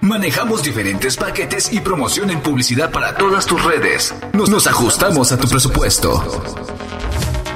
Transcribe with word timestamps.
Manejamos 0.00 0.62
diferentes 0.62 1.16
paquetes 1.16 1.72
y 1.72 1.80
promoción 1.80 2.30
en 2.30 2.40
publicidad 2.40 2.90
para 2.90 3.16
todas 3.16 3.44
tus 3.44 3.62
redes. 3.62 4.14
Nos, 4.32 4.66
ajustamos 4.66 5.30
a 5.30 5.36
tu 5.36 5.46
presupuesto. 5.46 6.24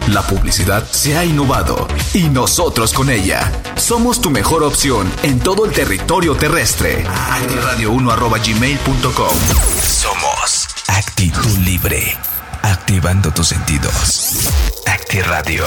La 0.09 0.21
publicidad 0.21 0.87
se 0.91 1.17
ha 1.17 1.25
innovado 1.25 1.89
y 2.13 2.25
nosotros 2.25 2.93
con 2.93 3.09
ella. 3.09 3.51
Somos 3.77 4.21
tu 4.21 4.29
mejor 4.31 4.63
opción 4.63 5.11
en 5.23 5.41
todo 5.41 5.65
el 5.65 5.73
territorio 5.73 6.35
terrestre. 6.35 7.03
Actiradio1.gmail.com 7.07 9.37
Somos 9.83 10.69
actitud 10.89 11.57
libre. 11.65 12.15
Activando 12.63 13.33
tus 13.33 13.49
sentidos. 13.49 14.51
Actiradio. 14.87 15.65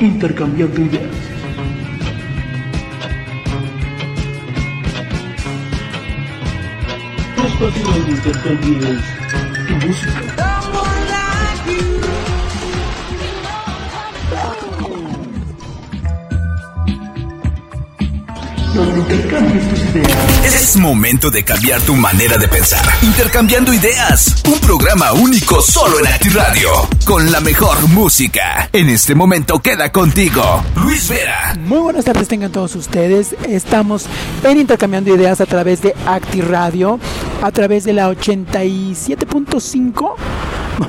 Intercambiando 0.00 0.80
ideas. 0.80 1.33
Tu 7.56 7.70
música. 9.86 10.54
Es 20.44 20.76
momento 20.76 21.30
de 21.30 21.44
cambiar 21.44 21.80
tu 21.82 21.94
manera 21.94 22.36
de 22.38 22.48
pensar. 22.48 22.84
Intercambiando 23.02 23.72
ideas. 23.72 24.42
Un 24.46 24.58
programa 24.58 25.12
único 25.12 25.62
solo 25.62 26.00
en 26.00 26.06
Actiradio. 26.08 26.70
Con 27.04 27.30
la 27.30 27.40
mejor 27.40 27.88
música. 27.88 28.68
En 28.72 28.88
este 28.88 29.14
momento 29.14 29.60
queda 29.60 29.92
contigo. 29.92 30.64
Luis 30.74 31.08
Vera. 31.08 31.56
Muy 31.60 31.78
buenas 31.78 32.04
tardes 32.04 32.26
tengan 32.26 32.50
todos 32.50 32.74
ustedes. 32.74 33.36
Estamos 33.46 34.06
en 34.42 34.58
Intercambiando 34.58 35.14
Ideas 35.14 35.40
a 35.40 35.46
través 35.46 35.80
de 35.80 35.94
Acti 36.06 36.40
Radio, 36.40 36.98
a 37.44 37.52
través 37.52 37.84
de 37.84 37.92
la 37.92 38.10
87.5. 38.10 40.14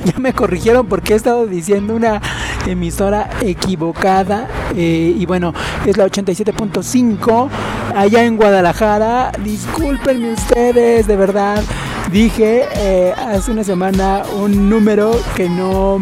Ya 0.04 0.18
me 0.18 0.32
corrigieron 0.32 0.88
porque 0.88 1.12
he 1.12 1.16
estado 1.16 1.46
diciendo 1.46 1.94
una 1.94 2.20
emisora 2.66 3.30
equivocada. 3.40 4.48
eh, 4.74 5.14
y 5.16 5.24
bueno, 5.26 5.54
es 5.86 5.96
la 5.96 6.06
87.5 6.06 7.48
allá 7.94 8.24
en 8.24 8.36
Guadalajara. 8.36 9.30
Discúlpenme 9.44 10.32
ustedes, 10.32 11.06
de 11.06 11.16
verdad. 11.16 11.62
Dije 12.10 12.64
eh, 12.74 13.14
hace 13.16 13.52
una 13.52 13.62
semana 13.62 14.24
un 14.36 14.68
número 14.68 15.12
que 15.36 15.48
no 15.48 16.00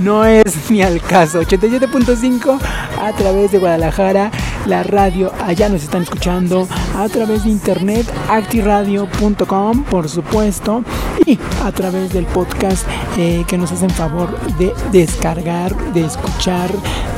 no 0.00 0.24
es 0.24 0.70
ni 0.70 0.82
al 0.82 1.00
caso. 1.00 1.42
87.5 1.42 2.58
a 3.02 3.12
través 3.12 3.50
de 3.50 3.58
Guadalajara, 3.58 4.30
la 4.68 4.82
radio, 4.82 5.32
allá 5.44 5.68
nos 5.68 5.82
están 5.82 6.02
escuchando 6.02 6.68
a 6.96 7.08
través 7.08 7.44
de 7.44 7.50
internet, 7.50 8.06
actiradio.com, 8.28 9.84
por 9.84 10.08
supuesto, 10.08 10.84
y 11.24 11.38
a 11.64 11.72
través 11.72 12.12
del 12.12 12.26
podcast 12.26 12.86
eh, 13.16 13.44
que 13.48 13.56
nos 13.56 13.72
hacen 13.72 13.90
favor 13.90 14.38
de 14.58 14.74
descargar, 14.92 15.74
de 15.94 16.04
escuchar 16.04 16.70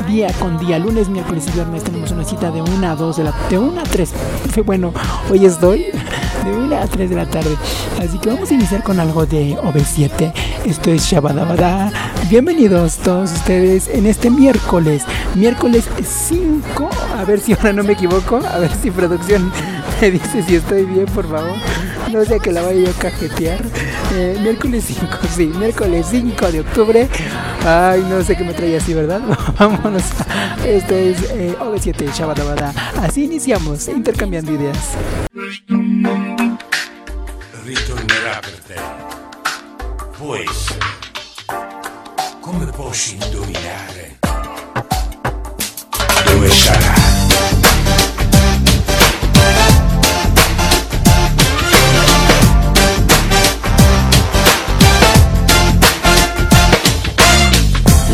día 0.07 0.31
con 0.39 0.57
día, 0.59 0.79
lunes, 0.79 1.09
miércoles 1.09 1.45
y 1.49 1.51
viernes 1.51 1.83
tenemos 1.83 2.11
una 2.11 2.23
cita 2.23 2.51
de 2.51 2.61
1 2.61 2.87
a 2.87 2.95
2 2.95 3.17
de 3.17 3.23
la 3.25 3.33
de 3.49 3.59
1 3.59 3.79
a 3.79 3.83
3. 3.83 4.13
Bueno, 4.65 4.93
hoy 5.29 5.45
estoy 5.45 5.87
de 6.43 6.51
1 6.53 6.75
a 6.77 6.87
3 6.87 7.09
de 7.09 7.15
la 7.15 7.25
tarde. 7.25 7.55
Así 8.01 8.17
que 8.19 8.29
vamos 8.29 8.51
a 8.51 8.53
iniciar 8.53 8.83
con 8.83 8.99
algo 8.99 9.25
de 9.25 9.55
OV7. 9.57 10.33
Esto 10.65 10.91
es 10.91 11.03
Shabadabada. 11.03 11.91
Bienvenidos 12.29 12.97
todos 12.97 13.31
ustedes 13.31 13.87
en 13.87 14.05
este 14.05 14.29
miércoles, 14.29 15.03
miércoles 15.35 15.85
5. 16.03 16.89
A 17.17 17.25
ver 17.25 17.39
si 17.39 17.53
ahora 17.53 17.73
no 17.73 17.83
me 17.83 17.93
equivoco. 17.93 18.37
A 18.37 18.59
ver 18.59 18.71
si 18.81 18.91
producción 18.91 19.51
me 20.01 20.11
dice 20.11 20.43
si 20.43 20.55
estoy 20.55 20.85
bien, 20.85 21.05
por 21.05 21.29
favor. 21.29 21.53
No 22.11 22.25
sea 22.25 22.39
que 22.39 22.51
la 22.51 22.61
vaya 22.61 22.81
yo 22.81 22.89
a 22.89 22.93
cajetear. 22.93 23.59
Eh, 24.13 24.37
miércoles 24.41 24.83
5, 24.87 25.07
sí, 25.33 25.45
miércoles 25.57 26.07
5 26.09 26.51
de 26.51 26.59
octubre. 26.59 27.09
Ay, 27.65 28.03
no 28.09 28.21
sé 28.23 28.35
qué 28.35 28.43
me 28.43 28.53
trae 28.53 28.75
así, 28.75 28.93
¿verdad? 28.93 29.21
Vámonos. 29.59 30.03
Esto 30.65 30.95
es 30.95 31.21
eh, 31.31 31.55
OV7 31.59 32.13
Shabadabada. 32.13 32.73
Así 33.01 33.25
iniciamos, 33.25 33.87
intercambiando 33.87 34.51
ideas. 34.51 34.97
Ritornerà 38.31 38.39
per 38.39 38.59
te. 38.65 38.75
Può 40.17 40.35
essere. 40.35 40.79
Come 42.39 42.65
posso 42.67 43.13
indovinare? 43.13 44.19
Dove 46.25 46.49
sarà? 46.49 46.93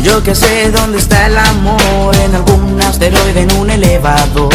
Yo 0.02 0.22
que 0.22 0.34
sé 0.34 0.70
dónde 0.70 0.98
está 0.98 1.26
el 1.26 1.36
amor, 1.36 2.16
en 2.16 2.34
algún 2.34 2.80
asteroide, 2.80 3.42
en 3.42 3.52
un 3.52 3.70
elevador, 3.70 4.54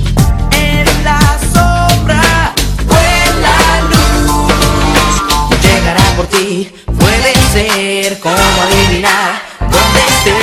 puede 6.41 7.33
ser 7.53 8.19
como 8.19 8.35
adivinar 8.35 9.41
dónde 9.59 9.99
esté. 10.07 10.35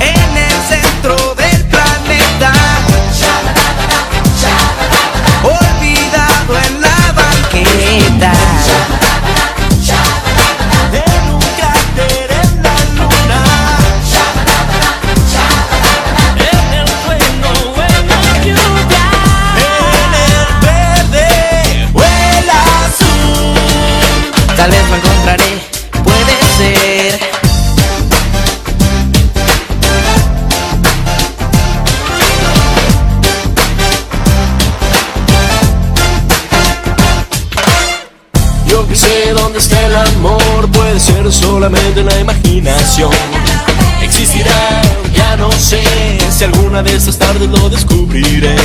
En 0.00 0.36
el 0.36 0.52
centro 0.68 1.33
Tal 24.64 24.70
vez 24.70 24.88
lo 24.88 24.96
encontraré, 24.96 25.58
puede 26.02 26.38
ser 26.56 27.20
Yo 38.66 38.88
que 38.88 38.96
sé 38.96 39.34
dónde 39.34 39.58
está 39.58 39.84
el 39.84 39.96
amor, 39.96 40.70
puede 40.72 40.98
ser 40.98 41.30
solamente 41.30 42.00
una 42.00 42.18
imaginación. 42.18 43.10
Existirá, 44.00 44.80
ya 45.14 45.36
no 45.36 45.52
sé 45.52 45.82
si 46.30 46.44
alguna 46.44 46.82
de 46.82 46.96
estas 46.96 47.18
tardes 47.18 47.50
lo 47.50 47.68
descubriré. 47.68 48.56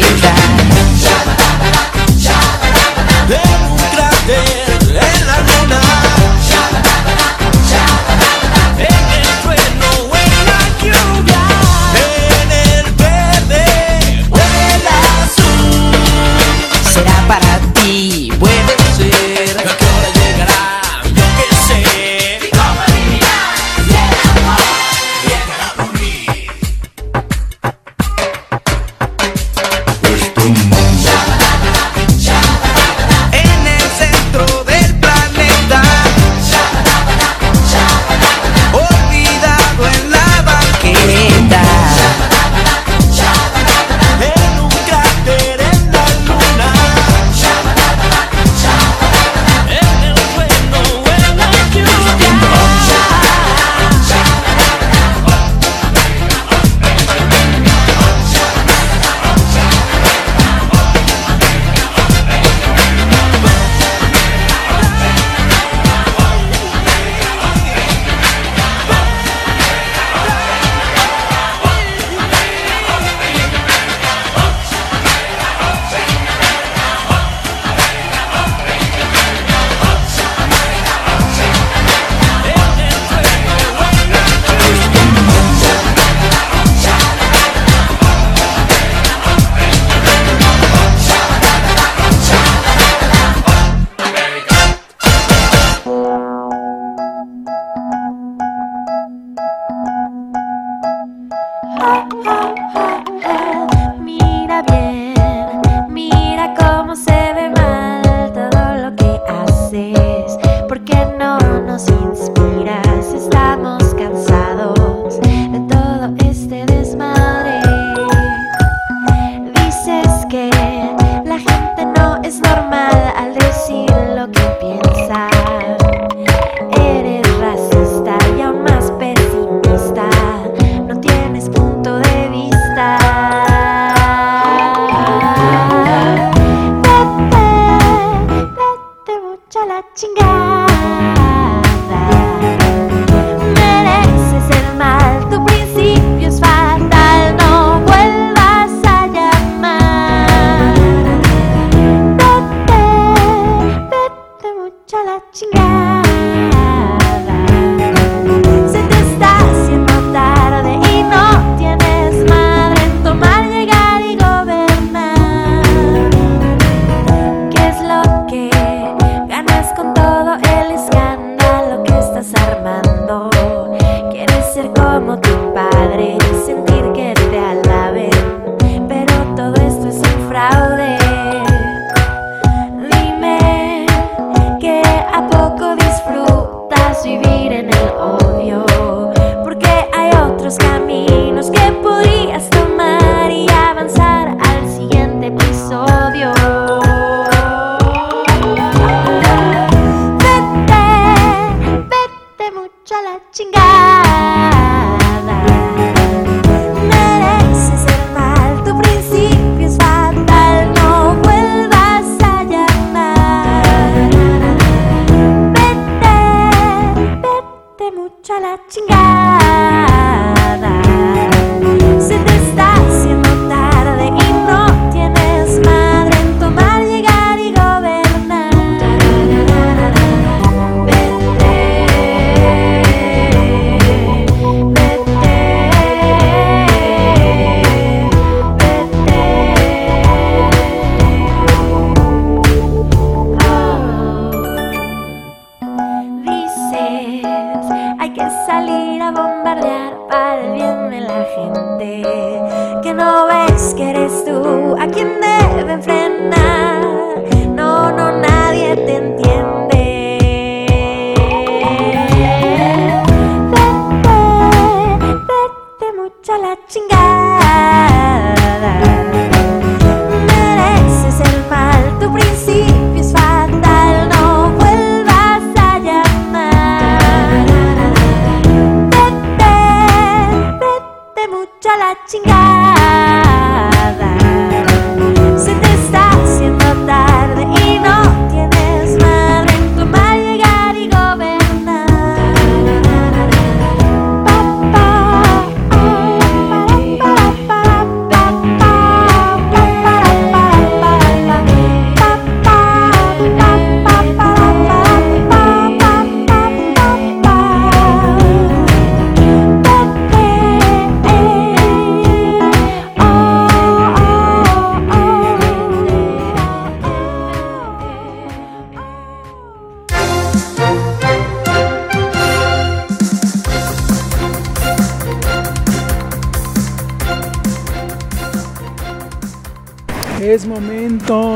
change 0.00 0.25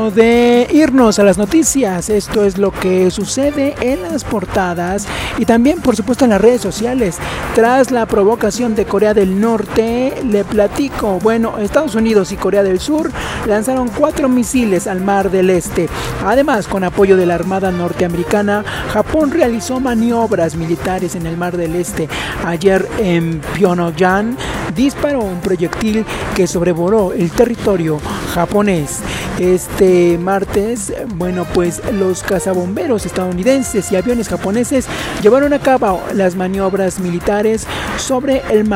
de 0.09 0.67
irnos 0.71 1.19
a 1.19 1.23
las 1.23 1.37
noticias. 1.37 2.09
Esto 2.09 2.43
es 2.43 2.57
lo 2.57 2.71
que 2.71 3.11
sucede 3.11 3.75
en 3.81 4.01
las 4.01 4.23
portadas 4.23 5.07
y 5.37 5.45
también, 5.45 5.81
por 5.81 5.95
supuesto, 5.95 6.23
en 6.23 6.31
las 6.31 6.41
redes 6.41 6.61
sociales. 6.61 7.17
Tras 7.53 7.91
la 7.91 8.05
provocación 8.05 8.73
de 8.73 8.85
Corea 8.85 9.13
del 9.13 9.39
Norte, 9.39 10.13
le 10.27 10.43
platico. 10.43 11.19
Bueno, 11.21 11.57
Estados 11.59 11.95
Unidos 11.95 12.31
y 12.31 12.37
Corea 12.37 12.63
del 12.63 12.79
Sur 12.79 13.11
lanzaron 13.47 13.89
cuatro 13.89 14.27
misiles 14.29 14.87
al 14.87 15.01
Mar 15.01 15.29
del 15.29 15.49
Este. 15.49 15.87
Además, 16.25 16.67
con 16.67 16.83
apoyo 16.83 17.17
de 17.17 17.25
la 17.25 17.35
Armada 17.35 17.71
norteamericana, 17.71 18.63
Japón 18.93 19.31
realizó 19.31 19.79
maniobras 19.79 20.55
militares 20.55 21.15
en 21.15 21.27
el 21.27 21.37
Mar 21.37 21.57
del 21.57 21.75
Este. 21.75 22.07
Ayer 22.45 22.87
en 22.97 23.41
Pyongyang 23.53 24.37
disparó 24.75 25.19
un 25.19 25.41
proyectil 25.41 26.05
que 26.35 26.47
sobrevoló 26.47 27.13
el 27.13 27.29
territorio 27.31 27.99
japonés. 28.33 29.01
Este 29.41 30.19
martes, 30.19 30.93
bueno, 31.15 31.47
pues 31.51 31.81
los 31.93 32.21
cazabomberos 32.21 33.07
estadounidenses 33.07 33.91
y 33.91 33.95
aviones 33.95 34.29
japoneses 34.29 34.85
llevaron 35.23 35.51
a 35.51 35.57
cabo 35.57 35.99
las 36.13 36.35
maniobras 36.35 36.99
militares 36.99 37.65
sobre 37.97 38.43
el, 38.51 38.71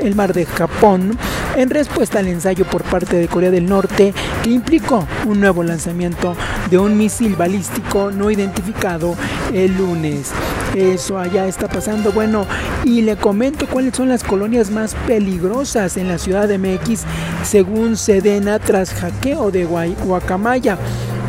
el 0.00 0.14
mar 0.16 0.32
de 0.32 0.46
Japón 0.46 1.16
en 1.54 1.70
respuesta 1.70 2.18
al 2.18 2.26
ensayo 2.26 2.64
por 2.64 2.82
parte 2.82 3.18
de 3.18 3.28
Corea 3.28 3.52
del 3.52 3.66
Norte 3.66 4.12
que 4.42 4.50
implicó 4.50 5.06
un 5.26 5.38
nuevo 5.38 5.62
lanzamiento 5.62 6.34
de 6.68 6.78
un 6.78 6.98
misil 6.98 7.36
balístico 7.36 8.10
no 8.10 8.32
identificado 8.32 9.14
el 9.54 9.76
lunes. 9.78 10.32
Eso 10.74 11.18
allá 11.18 11.46
está 11.46 11.68
pasando. 11.68 12.12
Bueno, 12.12 12.46
y 12.84 13.02
le 13.02 13.16
comento 13.16 13.66
cuáles 13.66 13.94
son 13.94 14.08
las 14.08 14.24
colonias 14.24 14.70
más 14.70 14.94
peligrosas 15.06 15.96
en 15.96 16.08
la 16.08 16.18
ciudad 16.18 16.48
de 16.48 16.58
MX 16.58 17.04
según 17.42 17.96
Sedena 17.96 18.58
tras 18.58 18.92
hackeo 18.94 19.50
de 19.50 19.64
Guacamaya. 19.64 20.78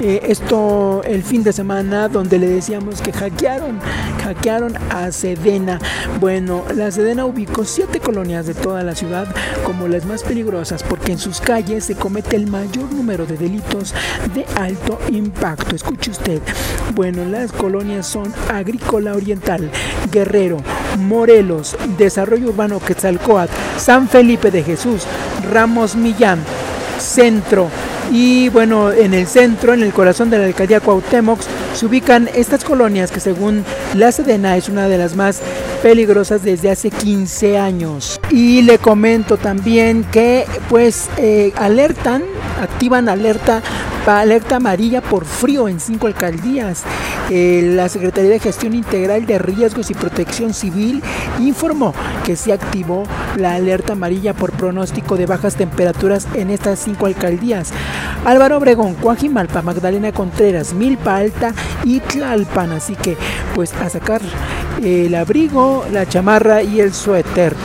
Eh, 0.03 0.20
esto 0.29 1.03
el 1.03 1.22
fin 1.22 1.43
de 1.43 1.53
semana 1.53 2.08
donde 2.08 2.39
le 2.39 2.48
decíamos 2.48 3.03
que 3.03 3.13
hackearon, 3.13 3.79
hackearon 4.24 4.75
a 4.89 5.12
Sedena. 5.12 5.79
Bueno, 6.20 6.63
la 6.74 6.89
Sedena 6.89 7.25
ubicó 7.25 7.65
siete 7.65 8.00
colonias 8.00 8.48
de 8.48 8.55
toda 8.55 8.81
la 8.81 8.96
ciudad 8.96 9.27
como 9.63 9.88
las 9.88 10.05
más 10.05 10.24
peligrosas 10.24 10.81
porque 10.81 11.12
en 11.12 11.20
sus 11.20 11.39
calles 11.39 11.86
se 11.86 11.93
comete 11.93 12.36
el 12.36 12.48
mayor 12.48 12.91
número 12.91 13.27
de 13.27 13.38
delitos 13.38 13.93
de 14.34 14.43
alto 14.55 14.98
impacto. 15.12 15.75
Escuche 15.75 16.10
usted. 16.10 16.41
Bueno, 16.96 17.24
las 17.25 17.51
colonias 17.51 18.08
son 18.08 18.34
Agrícola 18.51 19.13
Oriental, 19.13 19.70
Guerrero, 20.12 20.58
Morelos, 20.98 21.77
Desarrollo 22.00 22.50
Urbano 22.50 22.79
Quetzalcoatl, 22.79 23.53
San 23.77 24.10
Felipe 24.10 24.50
de 24.50 24.63
Jesús, 24.63 25.03
Ramos 25.51 25.96
Millán, 25.96 26.39
Centro, 26.98 27.70
y 28.12 28.50
bueno, 28.50 28.91
en 28.91 29.13
el 29.13 29.25
centro, 29.25 29.74
en 29.74 29.84
el 29.84 29.94
corazón 29.94 30.30
de 30.30 30.38
la 30.38 30.46
alcaldía 30.46 30.82
Cuauhtémoc, 30.82 31.39
se 31.74 31.86
ubican 31.86 32.30
estas 32.36 32.65
colonias 32.65 33.10
que 33.10 33.22
según 33.22 33.63
la 33.96 34.12
Sedena 34.12 34.58
es 34.58 34.68
una 34.68 34.89
de 34.89 34.98
las 34.98 35.15
más 35.15 35.41
peligrosas 35.81 36.43
desde 36.43 36.69
hace 36.71 36.91
15 36.91 37.57
años. 37.57 38.19
Y 38.29 38.61
le 38.61 38.77
comento 38.77 39.38
también 39.38 40.03
que 40.11 40.45
pues 40.69 41.09
eh, 41.17 41.53
alertan, 41.57 42.23
activan 42.61 43.09
alerta 43.09 43.61
alerta 44.07 44.55
amarilla 44.55 45.01
por 45.01 45.25
frío 45.25 45.67
en 45.67 45.79
cinco 45.79 46.07
alcaldías. 46.07 46.83
Eh, 47.29 47.73
la 47.75 47.88
Secretaría 47.88 48.31
de 48.31 48.39
Gestión 48.39 48.73
Integral 48.73 49.25
de 49.25 49.38
Riesgos 49.38 49.91
y 49.91 49.93
Protección 49.93 50.53
Civil 50.53 51.01
informó 51.39 51.93
que 52.25 52.35
se 52.35 52.51
activó 52.51 53.03
la 53.38 53.55
alerta 53.55 53.93
amarilla 53.93 54.33
por 54.33 54.51
pronóstico 54.51 55.17
de 55.17 55.27
bajas 55.27 55.55
temperaturas 55.55 56.27
en 56.33 56.50
estas 56.50 56.79
cinco 56.79 57.05
alcaldías. 57.05 57.71
Álvaro 58.25 58.57
Obregón, 58.57 58.95
Cuajimalpa, 58.95 59.61
Magdalena 59.61 60.11
Contreras, 60.11 60.73
Milpa 60.73 61.17
Alta 61.17 61.53
y 61.83 62.00
Tlalpan. 62.00 62.71
Así 62.71 62.95
que 62.95 63.17
pues 63.55 63.73
a 63.73 63.89
sacar 63.89 64.21
el 64.84 65.16
abrigo, 65.16 65.86
la 65.92 66.08
chamarra 66.08 66.63
y 66.63 66.80
el 66.80 66.94
suéter. 66.94 67.56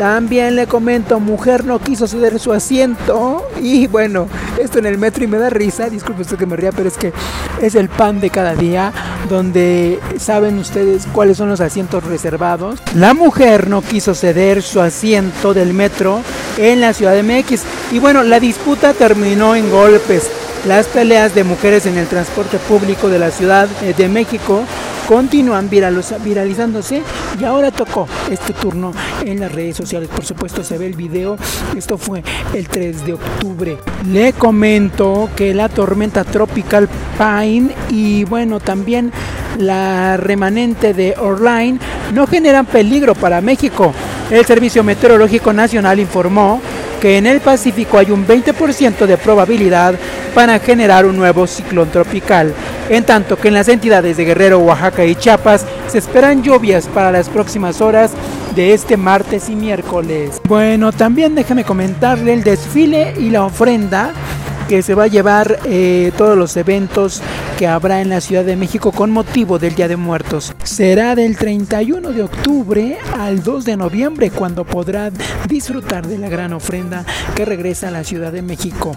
También 0.00 0.56
le 0.56 0.66
comento, 0.66 1.20
mujer 1.20 1.66
no 1.66 1.78
quiso 1.78 2.06
ceder 2.06 2.40
su 2.40 2.54
asiento. 2.54 3.46
Y 3.60 3.86
bueno, 3.86 4.28
esto 4.58 4.78
en 4.78 4.86
el 4.86 4.96
metro 4.96 5.24
y 5.24 5.26
me 5.26 5.36
da 5.36 5.50
risa. 5.50 5.90
Disculpe 5.90 6.22
usted 6.22 6.38
que 6.38 6.46
me 6.46 6.56
ría, 6.56 6.72
pero 6.72 6.88
es 6.88 6.96
que 6.96 7.12
es 7.60 7.74
el 7.74 7.90
pan 7.90 8.18
de 8.18 8.30
cada 8.30 8.54
día. 8.54 8.94
Donde 9.28 10.00
saben 10.18 10.56
ustedes 10.56 11.06
cuáles 11.12 11.36
son 11.36 11.50
los 11.50 11.60
asientos 11.60 12.02
reservados. 12.04 12.80
La 12.94 13.12
mujer 13.12 13.68
no 13.68 13.82
quiso 13.82 14.14
ceder 14.14 14.62
su 14.62 14.80
asiento 14.80 15.52
del 15.52 15.74
metro 15.74 16.22
en 16.56 16.80
la 16.80 16.94
ciudad 16.94 17.12
de 17.12 17.22
MX. 17.22 17.60
Y 17.92 17.98
bueno, 17.98 18.22
la 18.22 18.40
disputa 18.40 18.94
terminó 18.94 19.54
en 19.54 19.70
golpes. 19.70 20.30
Las 20.66 20.86
peleas 20.88 21.34
de 21.34 21.42
mujeres 21.42 21.86
en 21.86 21.96
el 21.96 22.06
transporte 22.06 22.58
público 22.58 23.08
de 23.08 23.18
la 23.18 23.30
Ciudad 23.30 23.66
de 23.66 24.08
México 24.08 24.62
continúan 25.08 25.70
viralizándose 25.70 27.02
y 27.40 27.44
ahora 27.44 27.70
tocó 27.70 28.06
este 28.30 28.52
turno 28.52 28.92
en 29.24 29.40
las 29.40 29.50
redes 29.50 29.76
sociales. 29.76 30.08
Por 30.08 30.24
supuesto 30.24 30.62
se 30.62 30.76
ve 30.76 30.86
el 30.86 30.92
video, 30.92 31.38
esto 31.76 31.96
fue 31.96 32.22
el 32.52 32.68
3 32.68 33.06
de 33.06 33.14
octubre. 33.14 33.78
Le 34.06 34.34
comento 34.34 35.30
que 35.34 35.54
la 35.54 35.70
tormenta 35.70 36.24
tropical 36.24 36.88
Pine 37.18 37.70
y 37.88 38.24
bueno 38.24 38.60
también 38.60 39.12
la 39.58 40.18
remanente 40.18 40.92
de 40.92 41.14
Orline 41.18 41.80
no 42.12 42.26
generan 42.26 42.66
peligro 42.66 43.14
para 43.14 43.40
México. 43.40 43.94
El 44.30 44.44
Servicio 44.44 44.84
Meteorológico 44.84 45.52
Nacional 45.52 45.98
informó 45.98 46.60
que 47.00 47.16
en 47.16 47.26
el 47.26 47.40
Pacífico 47.40 47.98
hay 47.98 48.10
un 48.10 48.26
20% 48.26 49.06
de 49.06 49.16
probabilidad 49.16 49.94
para 50.34 50.58
generar 50.58 51.06
un 51.06 51.16
nuevo 51.16 51.46
ciclón 51.46 51.90
tropical, 51.90 52.54
en 52.88 53.04
tanto 53.04 53.36
que 53.36 53.48
en 53.48 53.54
las 53.54 53.68
entidades 53.68 54.16
de 54.16 54.24
Guerrero, 54.24 54.58
Oaxaca 54.58 55.04
y 55.04 55.14
Chiapas 55.14 55.64
se 55.88 55.98
esperan 55.98 56.42
lluvias 56.42 56.86
para 56.86 57.10
las 57.10 57.28
próximas 57.28 57.80
horas 57.80 58.12
de 58.54 58.74
este 58.74 58.96
martes 58.96 59.48
y 59.48 59.56
miércoles. 59.56 60.40
Bueno, 60.46 60.92
también 60.92 61.34
déjame 61.34 61.64
comentarle 61.64 62.32
el 62.32 62.44
desfile 62.44 63.14
y 63.18 63.30
la 63.30 63.44
ofrenda 63.44 64.12
que 64.70 64.82
se 64.82 64.94
va 64.94 65.02
a 65.02 65.08
llevar 65.08 65.58
eh, 65.64 66.12
todos 66.16 66.38
los 66.38 66.56
eventos 66.56 67.20
que 67.58 67.66
habrá 67.66 68.02
en 68.02 68.08
la 68.08 68.20
Ciudad 68.20 68.44
de 68.44 68.54
México 68.54 68.92
con 68.92 69.10
motivo 69.10 69.58
del 69.58 69.74
Día 69.74 69.88
de 69.88 69.96
Muertos. 69.96 70.54
Será 70.62 71.16
del 71.16 71.36
31 71.36 72.12
de 72.12 72.22
octubre 72.22 72.96
al 73.18 73.42
2 73.42 73.64
de 73.64 73.76
noviembre 73.76 74.30
cuando 74.30 74.64
podrán 74.64 75.12
disfrutar 75.48 76.06
de 76.06 76.18
la 76.18 76.28
gran 76.28 76.52
ofrenda 76.52 77.04
que 77.34 77.44
regresa 77.44 77.88
a 77.88 77.90
la 77.90 78.04
Ciudad 78.04 78.30
de 78.30 78.42
México 78.42 78.94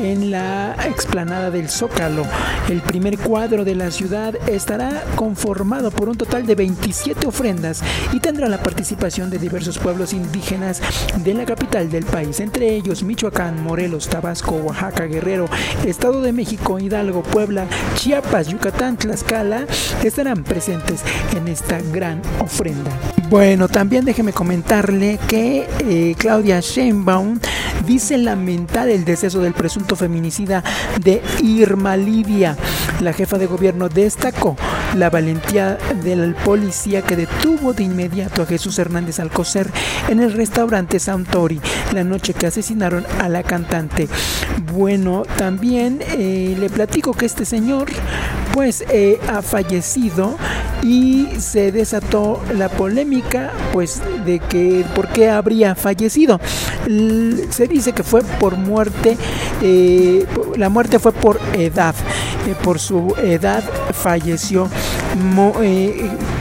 en 0.00 0.30
la 0.30 0.76
explanada 0.86 1.50
del 1.50 1.70
Zócalo. 1.70 2.22
El 2.68 2.80
primer 2.80 3.18
cuadro 3.18 3.64
de 3.64 3.74
la 3.74 3.90
ciudad 3.90 4.36
estará 4.48 5.02
conformado 5.16 5.90
por 5.90 6.08
un 6.08 6.16
total 6.16 6.46
de 6.46 6.54
27 6.54 7.26
ofrendas 7.26 7.82
y 8.12 8.20
tendrá 8.20 8.48
la 8.48 8.62
participación 8.62 9.28
de 9.30 9.38
diversos 9.38 9.78
pueblos 9.78 10.12
indígenas 10.12 10.80
de 11.24 11.34
la 11.34 11.44
capital 11.44 11.90
del 11.90 12.04
país, 12.04 12.38
entre 12.38 12.72
ellos 12.76 13.02
Michoacán, 13.02 13.60
Morelos, 13.60 14.08
Tabasco, 14.08 14.52
Oaxaca, 14.52 15.06
Guerrero, 15.16 15.46
Estado 15.86 16.20
de 16.20 16.32
México, 16.32 16.78
Hidalgo, 16.78 17.22
Puebla, 17.22 17.66
Chiapas, 17.94 18.48
Yucatán, 18.48 18.98
Tlaxcala, 18.98 19.66
estarán 20.04 20.44
presentes 20.44 21.00
en 21.34 21.48
esta 21.48 21.80
gran 21.80 22.20
ofrenda. 22.40 22.90
Bueno, 23.28 23.66
también 23.66 24.04
déjeme 24.04 24.32
comentarle 24.32 25.18
que 25.26 25.68
eh, 25.80 26.14
Claudia 26.16 26.60
Sheinbaum 26.60 27.40
dice 27.84 28.18
lamentar 28.18 28.88
el 28.88 29.04
deceso 29.04 29.40
del 29.40 29.52
presunto 29.52 29.96
feminicida 29.96 30.62
de 31.02 31.20
Irma 31.42 31.96
Lidia. 31.96 32.56
La 33.00 33.12
jefa 33.12 33.36
de 33.36 33.46
gobierno 33.46 33.88
destacó 33.88 34.56
la 34.94 35.10
valentía 35.10 35.76
del 36.04 36.36
policía 36.36 37.02
que 37.02 37.16
detuvo 37.16 37.72
de 37.72 37.82
inmediato 37.82 38.42
a 38.42 38.46
Jesús 38.46 38.78
Hernández 38.78 39.18
Alcocer 39.18 39.70
en 40.08 40.20
el 40.20 40.32
restaurante 40.32 41.00
Santori 41.00 41.60
la 41.92 42.04
noche 42.04 42.32
que 42.32 42.46
asesinaron 42.46 43.04
a 43.20 43.28
la 43.28 43.42
cantante. 43.42 44.08
Bueno, 44.72 45.22
también 45.36 46.00
eh, 46.12 46.56
le 46.58 46.70
platico 46.70 47.12
que 47.12 47.26
este 47.26 47.44
señor 47.44 47.88
pues 48.56 48.82
eh, 48.88 49.20
ha 49.28 49.42
fallecido 49.42 50.34
y 50.82 51.28
se 51.40 51.72
desató 51.72 52.40
la 52.54 52.70
polémica 52.70 53.52
pues 53.74 54.00
de 54.24 54.38
que 54.38 54.82
por 54.94 55.08
qué 55.08 55.28
habría 55.28 55.74
fallecido. 55.74 56.40
Se 57.50 57.68
dice 57.68 57.92
que 57.92 58.02
fue 58.02 58.22
por 58.40 58.56
muerte, 58.56 59.18
eh, 59.60 60.24
la 60.56 60.70
muerte 60.70 60.98
fue 60.98 61.12
por 61.12 61.38
edad, 61.52 61.94
por 62.64 62.78
su 62.78 63.14
edad 63.22 63.62
falleció 63.92 64.70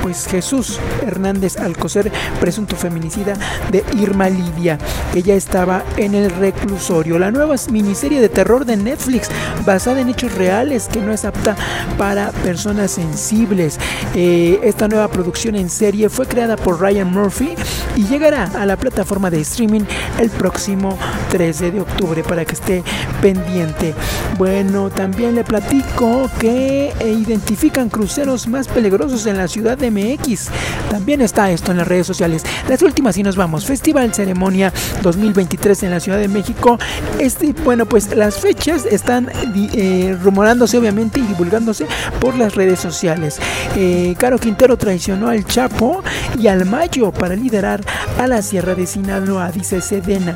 pues 0.02 0.28
Jesús 0.28 0.80
Hernández 1.06 1.58
Alcocer, 1.58 2.12
presunto 2.40 2.76
feminicida 2.76 3.34
de 3.72 3.84
Irma 4.00 4.30
Lidia, 4.30 4.78
que 5.14 5.24
ya 5.24 5.34
estaba 5.34 5.84
en 5.98 6.14
el 6.14 6.30
reclusorio. 6.30 7.18
La 7.18 7.32
nueva 7.32 7.56
miniserie 7.72 8.22
de 8.22 8.30
terror 8.30 8.66
de 8.66 8.78
Netflix, 8.78 9.30
basada 9.66 10.02
en 10.02 10.10
hechos 10.10 10.34
reales, 10.36 10.88
que 10.88 11.00
no 11.00 11.12
es 11.12 11.26
apta 11.26 11.56
para 11.98 12.05
personas 12.44 12.92
sensibles. 12.92 13.80
Eh, 14.14 14.60
esta 14.64 14.88
nueva 14.88 15.08
producción 15.08 15.56
en 15.56 15.70
serie 15.70 16.10
fue 16.10 16.28
creada 16.28 16.56
por 16.56 16.80
Ryan 16.80 17.12
Murphy 17.12 17.56
y 17.96 18.04
llegará 18.04 18.46
a 18.56 18.66
la 18.66 18.78
plataforma 18.78 19.32
de 19.32 19.42
streaming 19.42 19.82
el 20.20 20.30
próximo 20.30 20.98
13 21.32 21.72
de 21.72 21.82
octubre 21.82 22.24
para 22.24 22.46
que 22.46 22.54
esté 22.54 22.84
pendiente. 23.22 23.96
Bueno, 24.38 24.90
también 24.90 25.34
le 25.34 25.44
platico 25.44 26.30
que 26.40 26.94
identifican 27.04 27.90
cruceros 27.90 28.48
más 28.48 28.68
peligrosos 28.68 29.26
en 29.26 29.38
la 29.38 29.48
ciudad 29.48 29.78
de 29.78 29.90
MX. 29.90 30.50
También 30.92 31.22
está 31.22 31.50
esto 31.50 31.72
en 31.72 31.78
las 31.78 31.88
redes 31.88 32.06
sociales. 32.06 32.44
Las 32.70 32.82
últimas 32.84 33.18
y 33.18 33.24
nos 33.24 33.36
vamos. 33.36 33.66
Festival 33.66 34.14
Ceremonia 34.14 34.72
2023 35.02 35.84
en 35.84 35.92
la 35.92 36.00
Ciudad 36.00 36.20
de 36.20 36.28
México. 36.28 36.78
Este, 37.20 37.54
bueno, 37.64 37.86
pues 37.86 38.16
las 38.16 38.38
fechas 38.38 38.86
están 38.86 39.30
eh, 39.56 40.16
rumorándose 40.22 40.78
obviamente 40.78 41.20
y 41.20 41.24
divulgándose 41.24 41.88
por 42.20 42.36
las 42.36 42.56
redes 42.56 42.80
sociales. 42.80 43.40
Eh, 43.76 44.16
Caro 44.18 44.38
Quintero 44.40 44.78
traicionó 44.78 45.30
al 45.30 45.46
Chapo 45.46 46.04
y 46.40 46.48
al 46.48 46.66
Mayo 46.66 47.12
para 47.12 47.36
liderar 47.36 47.82
a 48.20 48.28
la 48.28 48.42
Sierra 48.42 48.76
de 48.76 48.86
Sinaloa, 48.86 49.52
dice 49.52 49.82
Sedena. 49.82 50.36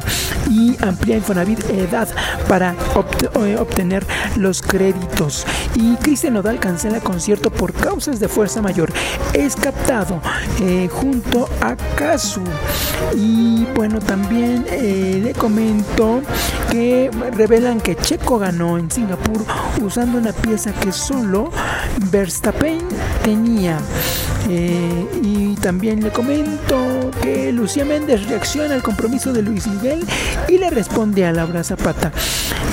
Y 0.49 0.77
amplía 0.83 1.17
Infonavit 1.17 1.59
edad 1.69 2.07
para 2.47 2.75
eh, 3.45 3.57
obtener 3.59 4.05
los 4.35 4.61
créditos. 4.61 5.45
Y 5.75 5.95
Cristian 5.97 6.33
Nodal 6.33 6.59
cancela 6.59 6.99
concierto 6.99 7.51
por 7.51 7.73
causas 7.73 8.19
de 8.19 8.27
fuerza 8.27 8.61
mayor. 8.61 8.91
Es 9.33 9.55
captado 9.55 10.21
eh, 10.61 10.89
junto 10.91 11.47
a 11.61 11.75
Kazu. 11.95 12.41
Y 13.15 13.65
bueno, 13.75 13.99
también 13.99 14.65
eh, 14.69 15.19
le 15.23 15.33
comento 15.33 16.21
que 16.71 17.09
revelan 17.35 17.79
que 17.81 17.95
Checo 17.95 18.39
ganó 18.39 18.77
en 18.77 18.89
Singapur 18.91 19.45
usando 19.81 20.17
una 20.17 20.31
pieza 20.31 20.71
que 20.73 20.91
solo 20.91 21.48
Verstappen 22.11 22.79
tenía. 23.23 23.77
y 24.49 25.55
también 25.55 26.01
le 26.03 26.09
comento 26.09 27.11
que 27.21 27.51
Lucía 27.51 27.85
Méndez 27.85 28.27
reacciona 28.27 28.73
al 28.73 28.81
compromiso 28.81 29.33
de 29.33 29.41
Luis 29.43 29.67
Miguel 29.67 30.05
y 30.47 30.57
le 30.57 30.69
responde 30.69 31.25
a 31.25 31.31
Laura 31.31 31.63
Zapata. 31.63 32.11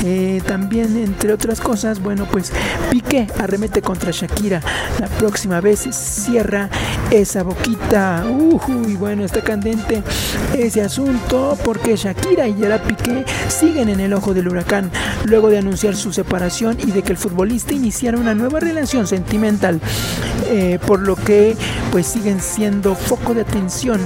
Eh, 0.04 0.40
también, 0.46 0.96
entre 0.96 1.32
otras 1.32 1.60
cosas, 1.60 2.00
bueno, 2.00 2.26
pues 2.30 2.52
Piqué 2.90 3.05
arremete 3.38 3.82
contra 3.82 4.10
Shakira. 4.10 4.60
La 4.98 5.06
próxima 5.06 5.60
vez 5.60 5.80
cierra 5.90 6.68
esa 7.10 7.42
boquita. 7.42 8.24
y 8.88 8.94
bueno, 8.94 9.24
está 9.24 9.40
candente 9.42 10.02
ese 10.56 10.82
asunto 10.82 11.56
porque 11.64 11.96
Shakira 11.96 12.48
y 12.48 12.54
Gerard 12.54 12.82
Piqué 12.82 13.24
siguen 13.48 13.88
en 13.88 14.00
el 14.00 14.12
ojo 14.12 14.34
del 14.34 14.48
huracán 14.48 14.90
luego 15.24 15.48
de 15.50 15.58
anunciar 15.58 15.94
su 15.94 16.12
separación 16.12 16.78
y 16.80 16.90
de 16.90 17.02
que 17.02 17.12
el 17.12 17.18
futbolista 17.18 17.72
iniciara 17.72 18.18
una 18.18 18.34
nueva 18.34 18.60
relación 18.60 19.06
sentimental. 19.06 19.80
Eh, 20.48 20.78
por 20.86 21.00
lo 21.00 21.16
que 21.16 21.56
pues 21.90 22.06
siguen 22.06 22.40
siendo 22.40 22.94
foco 22.94 23.34
de 23.34 23.40
atención 23.42 24.00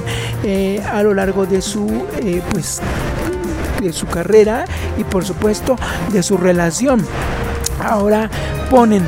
eh, 0.45 0.83
a 0.93 1.03
lo 1.03 1.13
largo 1.15 1.45
de 1.45 1.61
su 1.61 1.87
pues 2.53 2.81
de 3.81 3.93
su 3.93 4.07
carrera 4.07 4.67
y 4.99 5.05
por 5.05 5.25
supuesto 5.25 5.77
de 6.13 6.23
su 6.23 6.37
relación. 6.37 7.05
Ahora 7.83 8.31
ponen 8.71 9.03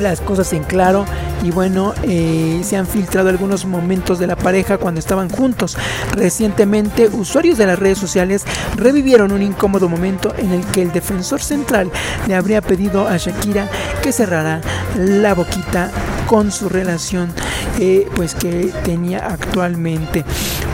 las 0.00 0.20
cosas 0.20 0.52
en 0.52 0.64
claro 0.64 1.04
y 1.42 1.50
bueno, 1.50 1.94
eh, 2.02 2.60
se 2.64 2.76
han 2.76 2.86
filtrado 2.86 3.28
algunos 3.28 3.64
momentos 3.64 4.18
de 4.18 4.26
la 4.26 4.36
pareja 4.36 4.78
cuando 4.78 5.00
estaban 5.00 5.30
juntos. 5.30 5.76
Recientemente, 6.12 7.08
usuarios 7.08 7.56
de 7.58 7.66
las 7.66 7.78
redes 7.78 7.98
sociales 7.98 8.44
revivieron 8.76 9.32
un 9.32 9.42
incómodo 9.42 9.88
momento 9.88 10.34
en 10.36 10.52
el 10.52 10.64
que 10.66 10.82
el 10.82 10.92
defensor 10.92 11.40
central 11.40 11.90
le 12.28 12.34
habría 12.34 12.60
pedido 12.60 13.08
a 13.08 13.16
Shakira 13.16 13.68
que 14.02 14.12
cerrara 14.12 14.60
la 14.96 15.34
boquita 15.34 15.90
con 16.26 16.52
su 16.52 16.68
relación 16.68 17.32
eh, 17.78 18.06
pues 18.14 18.34
que 18.34 18.72
tenía 18.84 19.26
actualmente. 19.26 20.24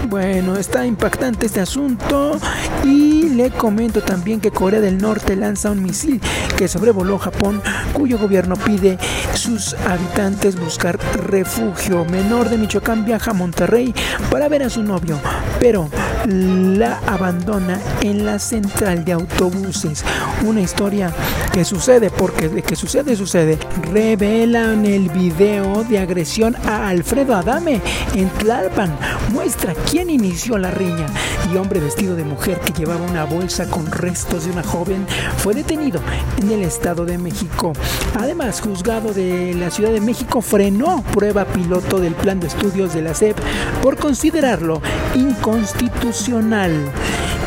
Bueno, 0.09 0.57
está 0.57 0.87
impactante 0.87 1.47
este 1.47 1.61
asunto 1.61 2.39
y 2.85 3.29
le 3.31 3.51
comento 3.51 4.03
también 4.03 4.41
que 4.41 4.53
Corea 4.53 4.81
del 4.81 4.99
Norte 4.99 5.35
lanza 5.35 5.73
un 5.73 5.83
misil 5.83 6.21
que 6.57 6.69
sobrevoló 6.69 7.19
Japón 7.19 7.61
cuyo 7.93 8.17
gobierno 8.17 8.55
pide 8.57 8.99
sus 9.35 9.75
habitantes 9.75 10.61
buscar 10.61 10.97
refugio. 11.29 12.05
Menor 12.05 12.49
de 12.49 12.59
Michoacán 12.59 13.05
viaja 13.05 13.33
a 13.33 13.35
Monterrey 13.35 13.93
para 14.31 14.49
ver 14.49 14.63
a 14.63 14.71
su 14.71 14.85
novio, 14.85 15.19
pero 15.67 15.89
la 16.29 17.01
abandona 17.09 17.81
en 18.01 18.25
la 18.25 18.39
central 18.39 19.05
de 19.05 19.13
autobuses. 19.13 20.05
Una 20.45 20.61
historia 20.61 21.13
que 21.53 21.65
sucede 21.65 22.09
porque 22.11 22.49
de 22.49 22.63
que 22.63 22.77
sucede 22.77 23.17
sucede. 23.17 23.59
Revelan 23.93 24.87
el 24.87 25.09
video 25.09 25.83
de 25.85 25.99
agresión 25.99 26.55
a 26.67 26.89
Alfredo 26.89 27.35
Adame 27.35 27.81
en 28.15 28.29
Tlalpan. 28.29 28.97
Muestra 29.33 29.75
quién 29.91 30.09
inició 30.09 30.57
la 30.57 30.71
riña 30.71 31.07
y 31.53 31.57
hombre 31.57 31.81
vestido 31.81 32.17
de 32.17 32.25
mujer 32.25 32.61
que 32.61 32.73
llevaba 32.73 33.05
una 33.05 33.25
bolsa 33.25 33.69
con 33.69 33.91
restos 33.91 34.45
de 34.45 34.53
una 34.53 34.63
joven 34.63 35.07
fue 35.39 35.55
detenido 35.55 36.01
en 36.39 36.51
el 36.51 36.63
Estado 36.63 37.05
de 37.05 37.19
México. 37.19 37.73
Además, 38.19 38.61
juzgado 38.61 39.13
de 39.13 39.55
la 39.55 39.71
Ciudad 39.71 39.93
de 39.93 40.01
México 40.01 40.41
frenó 40.41 41.03
prueba 41.13 41.45
piloto 41.45 41.99
del 41.99 42.15
plan 42.15 42.41
de 42.41 42.49
estudios 42.49 42.95
de 42.95 43.03
la 43.03 43.15
SEP 43.15 43.37
por 43.83 43.97
considerarlo 43.97 44.81
inconstitucional. 45.15 45.56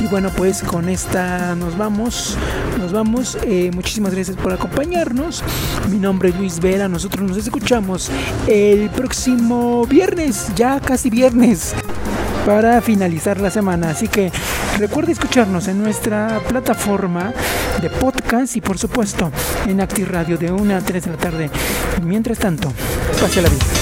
Y 0.01 0.07
bueno, 0.07 0.31
pues 0.35 0.63
con 0.63 0.89
esta 0.89 1.55
nos 1.55 1.77
vamos, 1.77 2.37
nos 2.79 2.91
vamos. 2.91 3.37
Eh, 3.43 3.69
muchísimas 3.73 4.15
gracias 4.15 4.35
por 4.35 4.51
acompañarnos. 4.51 5.43
Mi 5.89 5.97
nombre 5.97 6.29
es 6.29 6.35
Luis 6.35 6.59
Vera. 6.59 6.87
Nosotros 6.87 7.27
nos 7.27 7.37
escuchamos 7.37 8.09
el 8.47 8.89
próximo 8.89 9.85
viernes, 9.85 10.47
ya 10.55 10.79
casi 10.79 11.09
viernes 11.11 11.75
para 12.45 12.81
finalizar 12.81 13.39
la 13.39 13.51
semana. 13.51 13.91
Así 13.91 14.07
que 14.07 14.31
recuerde 14.79 15.11
escucharnos 15.11 15.67
en 15.67 15.83
nuestra 15.83 16.41
plataforma 16.47 17.31
de 17.79 17.89
podcast 17.91 18.55
y 18.55 18.61
por 18.61 18.79
supuesto 18.79 19.31
en 19.67 19.81
Acti 19.81 20.03
Radio 20.03 20.37
de 20.37 20.51
1 20.51 20.75
a 20.75 20.81
3 20.81 21.03
de 21.03 21.11
la 21.11 21.17
tarde. 21.17 21.49
Mientras 22.03 22.39
tanto, 22.39 22.71
pase 23.21 23.41
la 23.41 23.49
vida. 23.49 23.78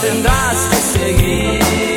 tendrás 0.00 0.68
que 0.68 0.76
seguir. 0.76 1.87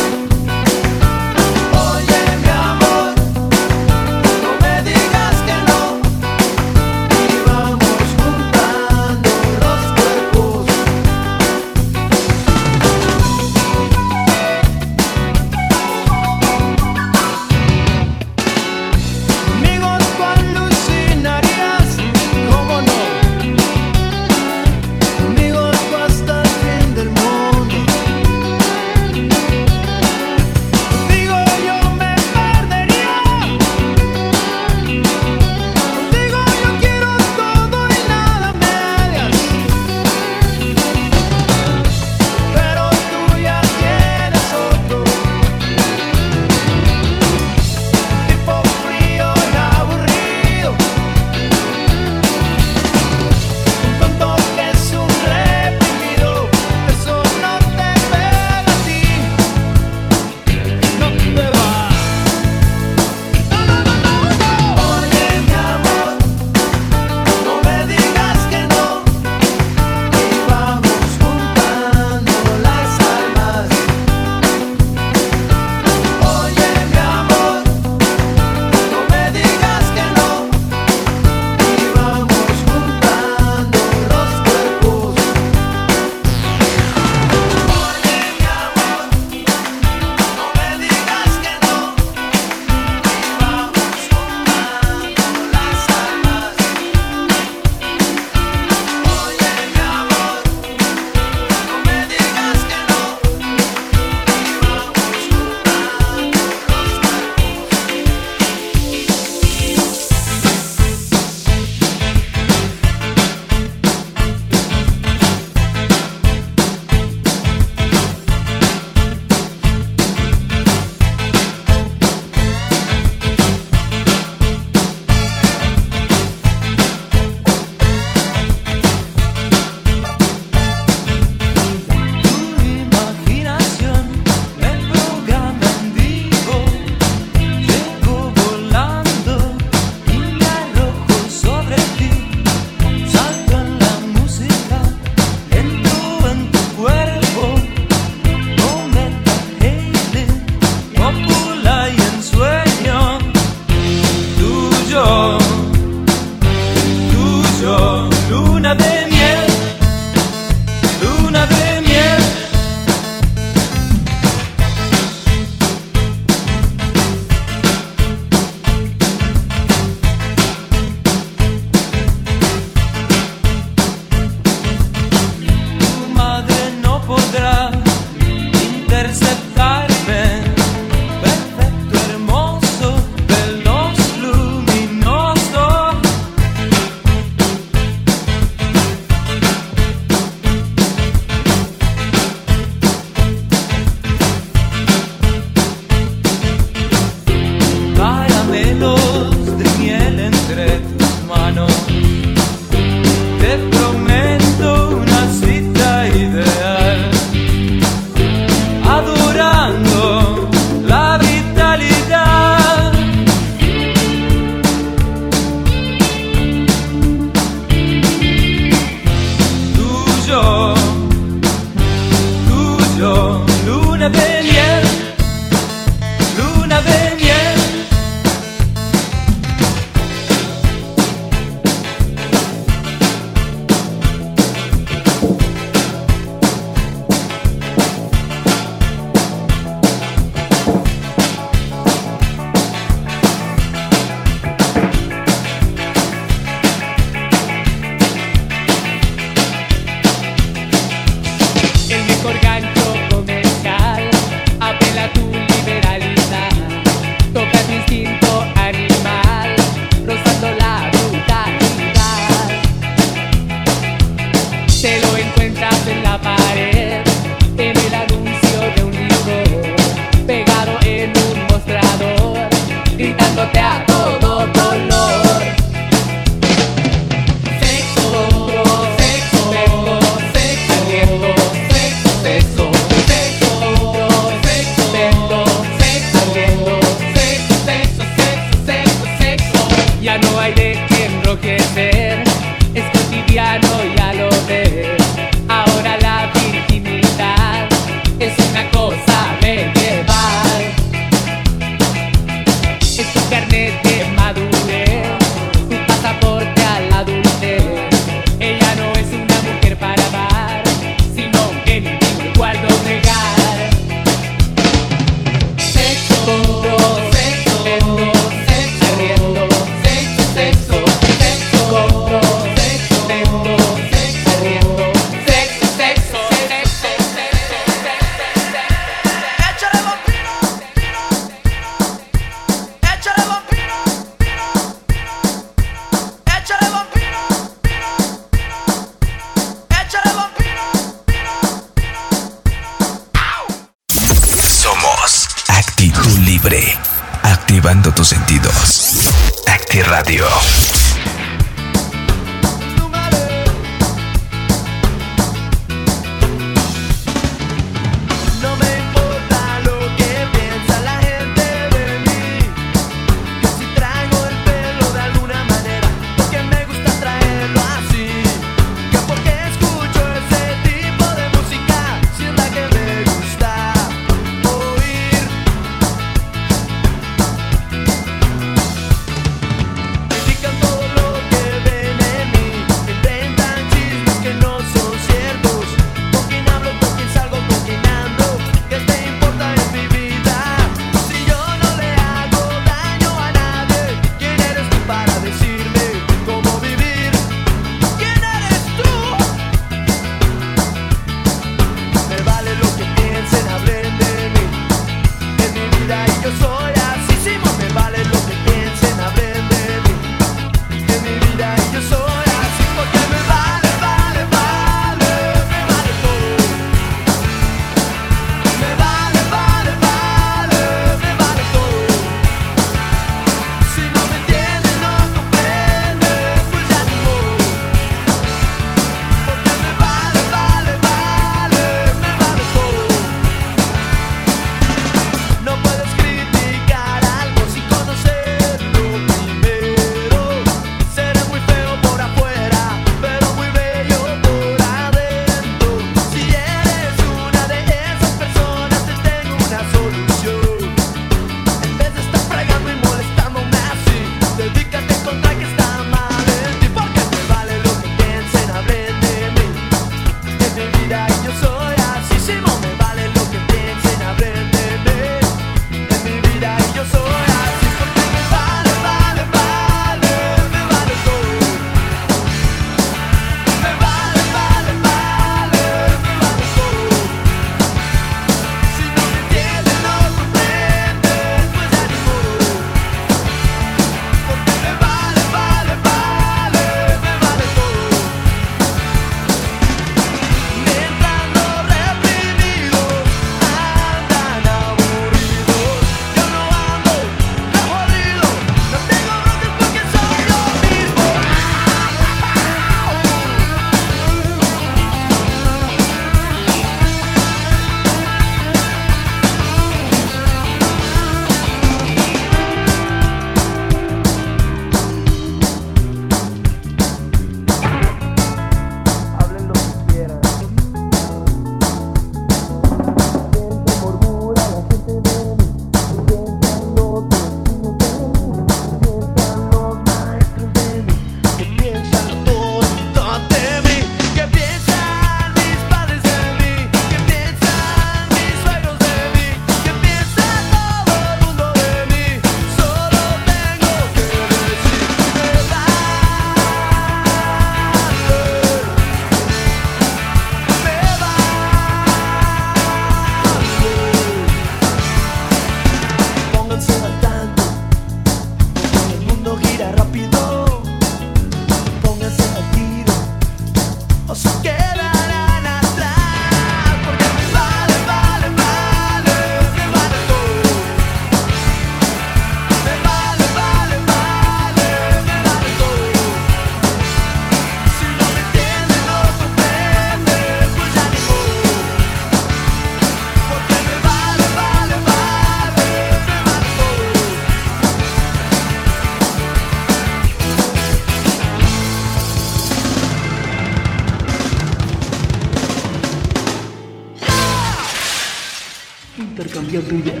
Dios 599.60 599.68
Rivera. 599.68 600.00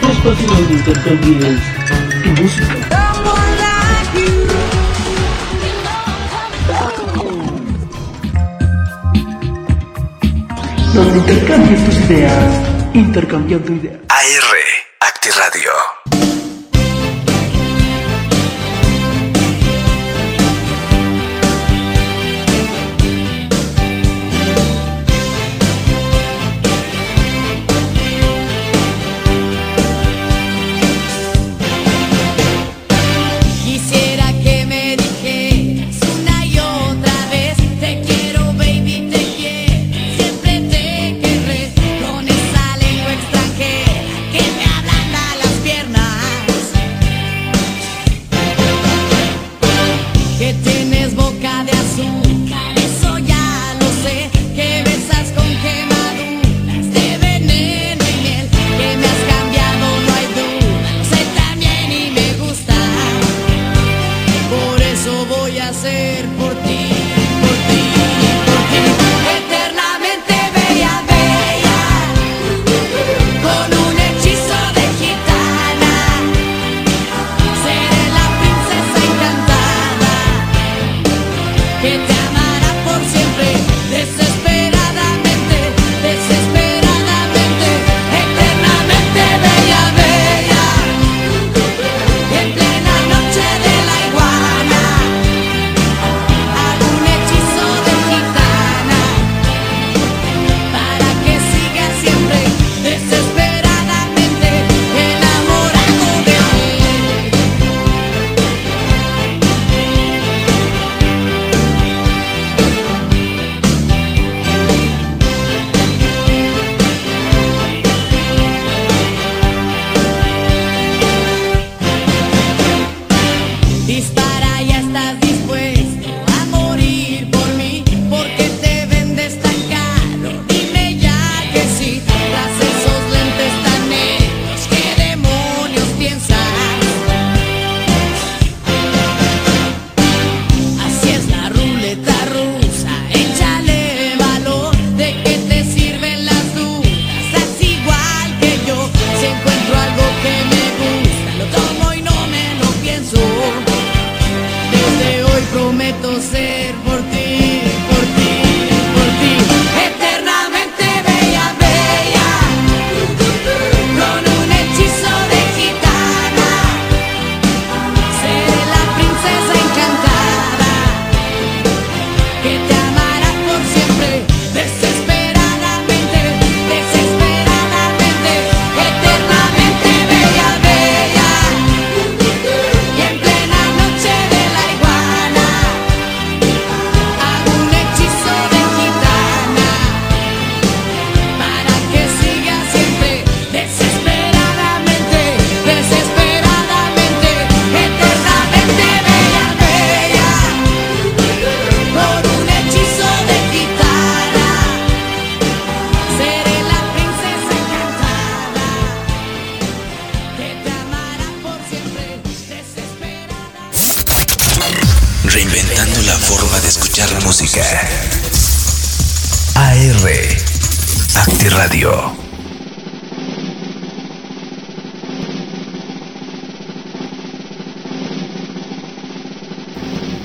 Tres 0.00 0.16
páginas 0.18 0.68
de 0.68 0.74
intercambio 0.74 1.38
tu 2.22 2.42
música. 2.42 2.76
Donde 10.94 11.18
intercambies 11.18 11.84
tus 11.84 12.00
ideas, 12.00 12.60
intercambiando 12.94 13.72
ideas. 13.72 14.11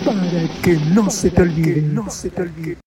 Para 0.06 0.62
que 0.64 0.78
no 0.94 1.10
se 1.10 1.30
te 1.30 1.42
olvide. 1.42 1.82
No 1.82 2.10
se 2.10 2.30
te 2.30 2.42
olvide. 2.42 2.78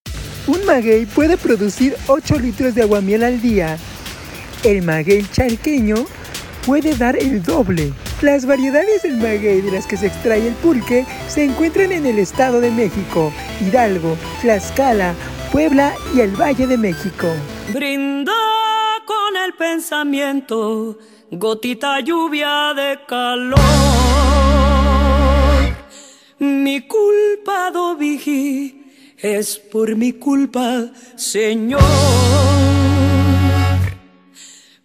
Un 0.46 0.64
maguey 0.66 1.06
puede 1.06 1.36
producir 1.36 1.94
8 2.08 2.38
litros 2.38 2.74
de 2.74 2.82
aguamiel 2.82 3.22
al 3.22 3.40
día. 3.40 3.78
El 4.64 4.82
maguey 4.82 5.24
charqueño 5.30 5.96
puede 6.66 6.94
dar 6.96 7.16
el 7.16 7.42
doble. 7.42 7.92
Las 8.22 8.44
variedades 8.46 9.02
del 9.02 9.16
maguey 9.16 9.60
de 9.60 9.70
las 9.70 9.86
que 9.86 9.96
se 9.96 10.08
extrae 10.08 10.46
el 10.46 10.54
pulque 10.54 11.06
se 11.28 11.44
encuentran 11.44 11.92
en 11.92 12.04
el 12.04 12.18
Estado 12.18 12.60
de 12.60 12.70
México, 12.70 13.32
Hidalgo, 13.60 14.16
Tlaxcala, 14.42 15.14
Puebla 15.52 15.94
y 16.14 16.20
el 16.20 16.38
Valle 16.38 16.66
de 16.66 16.76
México. 16.76 17.28
Brindó 17.72 18.49
con 19.30 19.36
el 19.36 19.54
pensamiento, 19.54 20.98
gotita 21.30 22.00
lluvia 22.00 22.74
de 22.74 22.98
calor. 23.06 23.60
Mi 26.38 26.80
culpa, 26.80 27.70
Dovigi, 27.70 29.14
es 29.18 29.58
por 29.58 29.94
mi 29.94 30.14
culpa, 30.14 30.86
Señor. 31.14 31.80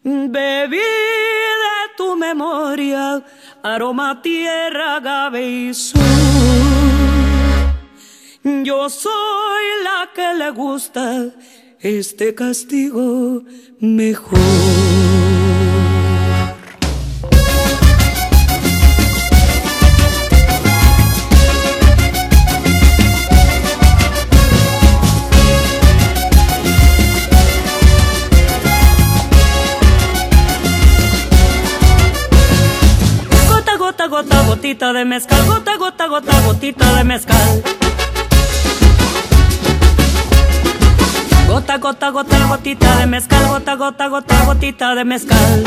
Bebí 0.04 0.78
de 0.78 1.96
tu 1.98 2.16
memoria, 2.16 3.24
aroma 3.64 4.22
tierra, 4.22 4.98
agave 4.98 5.50
y 5.50 5.74
sur. 5.74 6.02
Yo 8.43 8.89
soy 8.89 9.64
la 9.84 10.12
que 10.14 10.34
le 10.36 10.52
gusta 10.52 11.32
este 11.86 12.34
castigo 12.34 13.44
mejor. 13.80 14.40
Gota, 33.48 33.78
gota, 33.78 34.08
gota, 34.08 34.42
gotita 34.48 34.92
de 34.92 35.06
mezcal, 35.06 35.46
gota, 35.46 35.78
gota, 35.78 36.08
gota, 36.08 36.42
gotita 36.42 36.96
de 36.96 37.04
mezcal. 37.04 37.85
Gota, 41.56 41.78
gota, 41.78 42.10
gota, 42.10 42.47
gotita 42.47 42.97
de 42.97 43.06
mezcal, 43.06 43.47
gota, 43.47 43.76
gota, 43.76 44.08
gota, 44.10 44.43
gotita 44.43 44.93
de 44.93 45.06
mezcal. 45.06 45.64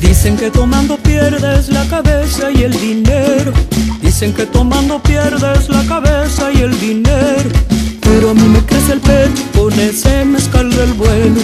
Dicen 0.00 0.38
que 0.38 0.50
tomando 0.50 0.96
pierdes 0.96 1.68
la 1.68 1.84
cabeza 1.84 2.50
y 2.50 2.62
el 2.62 2.72
dinero. 2.80 3.52
Dicen 4.00 4.32
que 4.32 4.46
tomando 4.46 5.02
pierdes 5.02 5.68
la 5.68 5.84
cabeza 5.84 6.50
y 6.50 6.62
el 6.62 6.80
dinero. 6.80 7.50
Pero 8.00 8.30
a 8.30 8.34
mí 8.34 8.48
me 8.48 8.64
crece 8.64 8.94
el 8.94 9.00
pecho 9.00 9.42
con 9.54 9.78
ese 9.78 10.24
mezcal 10.24 10.70
del 10.70 10.94
bueno. 10.94 11.42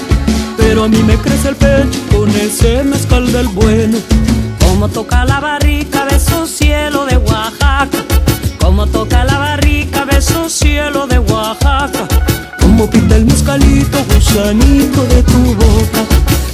Pero 0.57 0.85
a 0.85 0.89
mí 0.89 1.03
me 1.03 1.16
crece 1.16 1.51
el 1.51 1.57
pecho 1.57 2.01
con 2.11 2.30
ese 2.30 2.85
mezcal 2.85 3.30
del 3.30 3.49
bueno. 3.49 3.99
Como 4.61 4.89
toca 4.89 5.26
la 5.26 5.41
barrica, 5.41 6.07
beso 6.07 6.47
cielo 6.47 7.05
de 7.05 7.18
Oaxaca. 7.18 7.99
Como 8.59 8.87
toca 8.87 9.24
la 9.24 9.34
cielo 10.55 11.07
de 11.09 11.18
Oaxaca. 11.18 12.07
Como 12.61 12.88
pinta 12.88 13.16
el 13.16 13.24
mezcalito, 13.26 13.98
gusanito 14.05 15.05
de 15.07 15.22
tu 15.24 15.55
boca. 15.55 16.02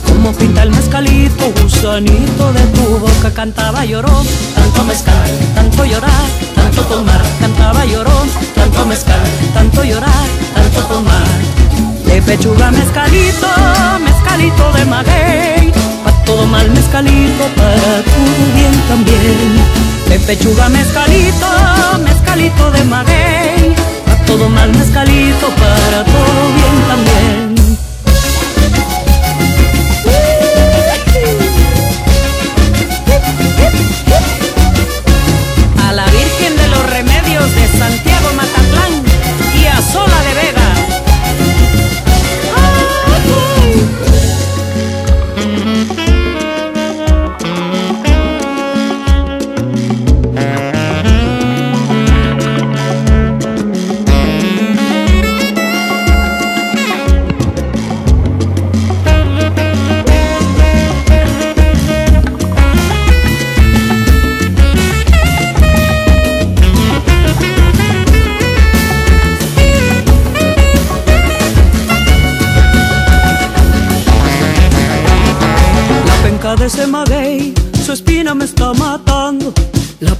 Como 0.09 0.33
pinta 0.33 0.63
el 0.63 0.71
mezcalito, 0.71 1.53
gusanito 1.61 2.53
de 2.53 2.65
tu 2.75 2.99
boca. 2.99 3.31
Cantaba 3.35 3.85
lloró, 3.85 4.25
tanto 4.55 4.85
mezcal, 4.85 5.31
tanto 5.55 5.85
llorar, 5.85 6.27
tanto 6.55 6.83
tomar. 6.83 7.23
Cantaba 7.41 7.85
lloró, 7.85 8.19
tanto 8.55 8.87
mezcal, 8.87 9.27
tanto 9.53 9.85
llorar, 9.85 10.27
tanto 10.55 10.81
tomar. 10.85 11.29
De 12.07 12.23
pechuga 12.23 12.71
mezcalito, 12.71 13.49
mezcalito 14.03 14.73
de 14.73 14.85
maguey. 14.87 15.73
Pa' 16.05 16.25
todo 16.25 16.47
mal 16.47 16.71
mezcalito, 16.71 17.45
para 17.55 18.03
todo 18.13 18.43
bien 18.55 18.75
también. 18.89 19.90
De 20.11 20.19
pechuga 20.19 20.69
mezcalito, 20.69 21.47
mezcalito 22.03 22.71
de 22.73 22.83
maguey. 22.83 23.75
Pa' 24.07 24.27
todo 24.27 24.49
mal 24.49 24.69
mezcalito, 24.73 25.47
para 25.51 26.05
todo 26.05 26.41
bien 26.57 26.77
también. 26.89 27.50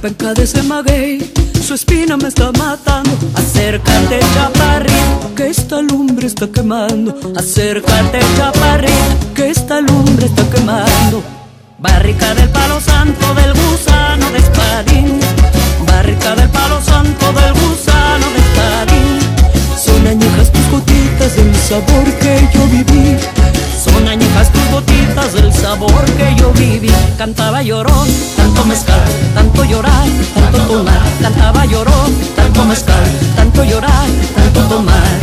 Penca 0.01 0.33
de 0.33 0.43
ese 0.43 0.63
maguey, 0.63 1.31
su 1.63 1.75
espina 1.75 2.17
me 2.17 2.27
está 2.27 2.51
matando. 2.53 3.11
Acércate, 3.35 4.19
chaparrito, 4.33 5.35
que 5.35 5.47
esta 5.47 5.79
lumbre 5.81 6.25
está 6.25 6.47
quemando. 6.47 7.15
Acércate, 7.37 8.19
chaparrito, 8.35 9.33
que 9.35 9.49
esta 9.51 9.79
lumbre 9.79 10.25
está 10.25 10.43
quemando. 10.49 11.21
Barrica 11.77 12.33
del 12.33 12.49
palo 12.49 12.81
santo 12.81 13.33
del 13.35 13.53
gusano 13.53 14.31
de 14.31 14.39
espadín. 14.39 15.19
Barrica 15.85 16.35
del 16.35 16.49
palo 16.49 16.81
santo 16.81 17.31
del 17.33 17.53
gusano 17.53 18.25
de 18.33 18.39
espadín. 18.39 19.19
Son 19.77 20.07
añejas 20.07 20.51
tus 20.51 20.67
gotitas 20.71 21.35
del 21.35 21.55
sabor 21.55 22.05
que 22.19 22.49
yo 22.53 22.65
viví. 22.67 23.17
Son 23.83 24.07
añejas 24.07 24.51
tus 24.51 24.67
gotitas 24.71 25.33
del 25.33 25.53
sabor 25.53 26.10
yo 26.53 26.59
viví. 26.59 26.89
Cantaba 27.17 27.61
llorón, 27.61 28.07
tanto 28.35 28.65
mezcal, 28.65 28.99
tanto 29.35 29.63
llorar, 29.63 30.07
tanto 30.33 30.57
tomar. 30.59 31.01
Cantaba 31.21 31.65
llorón, 31.65 32.15
tanto 32.35 32.65
mezcal, 32.65 33.03
tanto 33.35 33.63
llorar, 33.63 34.07
tanto 34.35 34.61
tomar. 34.61 35.19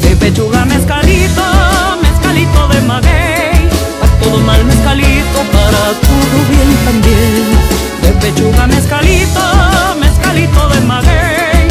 De 0.00 0.16
pechuga 0.16 0.64
mezcalito, 0.64 1.42
mezcalito 2.02 2.68
de 2.68 2.80
maguey. 2.82 3.68
Pa' 4.00 4.24
todo 4.24 4.38
mal 4.40 4.64
mezcalito, 4.64 5.38
para 5.52 5.84
todo 6.06 6.38
bien 6.48 6.76
también. 6.84 7.44
De 8.02 8.10
pechuga 8.20 8.66
mezcalito, 8.66 9.42
mezcalito 10.00 10.68
de 10.68 10.80
maguey. 10.80 11.68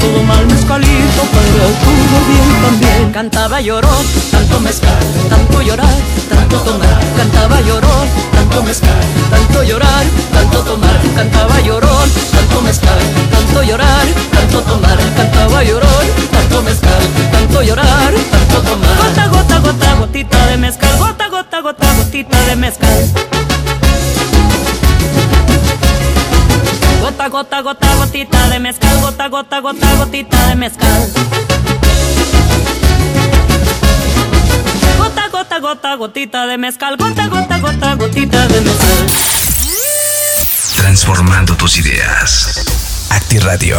Todo 0.00 0.22
mal 0.24 0.46
mezcalito, 0.46 1.22
para 1.32 1.66
todo 1.84 2.18
bien 2.28 2.62
también. 2.62 3.12
Cantaba 3.12 3.60
llorón, 3.60 4.04
tanto 4.30 4.60
mezcal, 4.60 5.04
tanto 5.30 5.62
llorar, 5.62 5.96
tanto 6.28 6.56
tomar. 6.58 7.00
Cantaba 7.16 7.60
llorón, 7.62 8.06
tanto 8.48 8.62
mezcal, 8.62 9.04
tanto 9.30 9.62
llorar, 9.64 10.06
tanto 10.32 10.62
tomar. 10.62 11.00
Cantaba 11.14 11.60
llorón, 11.60 12.10
tanto 12.30 12.62
mezcal, 12.62 12.98
tanto 13.30 13.62
llorar, 13.62 14.06
tanto 14.30 14.60
tomar. 14.62 14.98
Cantaba 15.16 15.64
llorón, 15.64 16.06
tanto 16.30 16.62
mezcal, 16.62 17.02
tanto 17.32 17.62
llorar, 17.62 18.14
tanto 18.30 18.62
tomar. 18.62 18.96
Gota, 18.98 19.26
gota, 19.28 19.58
gota, 19.58 19.94
gotita 19.94 20.46
de 20.46 20.56
mezcal. 20.58 20.98
Gota, 20.98 21.28
gota, 21.28 21.60
gota, 21.60 21.92
gotita 21.94 22.40
de 22.44 22.56
mezcal. 22.56 23.10
Gota, 27.00 27.28
gota, 27.28 27.62
gota, 27.62 27.94
gotita 27.96 28.48
de 28.48 28.58
mezcal. 28.60 29.00
Gota, 29.00 29.28
gota, 29.28 29.60
gota, 29.60 29.94
gotita 29.96 30.46
de 30.48 30.54
mezcal. 30.54 31.10
Gota, 35.36 35.58
gota, 35.58 35.94
gotita 35.96 36.46
de 36.46 36.56
mezcal. 36.56 36.96
Gota, 36.96 37.28
gota, 37.28 37.58
gota, 37.58 37.94
gotita 37.94 38.48
de 38.48 38.58
mezcal. 38.62 39.06
Transformando 40.78 41.54
tus 41.58 41.76
ideas. 41.76 42.64
Acti 43.10 43.38
Radio. 43.40 43.76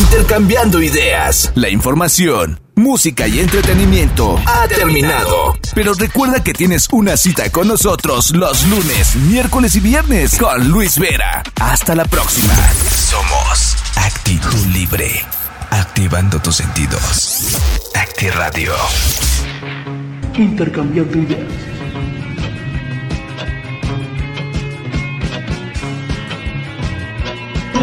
Intercambiando 0.00 0.80
ideas. 0.80 1.52
La 1.56 1.68
información, 1.68 2.58
música 2.74 3.28
y 3.28 3.40
entretenimiento 3.40 4.40
ha 4.46 4.66
terminado. 4.66 5.58
Pero 5.74 5.92
recuerda 5.92 6.42
que 6.42 6.54
tienes 6.54 6.88
una 6.90 7.18
cita 7.18 7.52
con 7.52 7.68
nosotros 7.68 8.30
los 8.30 8.64
lunes, 8.64 9.14
miércoles 9.16 9.76
y 9.76 9.80
viernes 9.80 10.38
con 10.38 10.70
Luis 10.70 10.98
Vera. 10.98 11.42
Hasta 11.60 11.94
la 11.94 12.06
próxima. 12.06 12.54
Somos 12.90 13.76
Actitud 13.96 14.66
Libre. 14.72 15.22
Activando 15.68 16.40
tus 16.40 16.56
sentidos. 16.56 17.58
Acti 17.94 18.30
Radio. 18.30 18.72
Intercambiando 20.36 21.16
ideas. 21.16 21.46